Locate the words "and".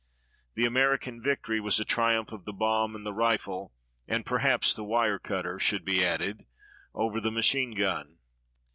2.95-3.05, 4.07-4.25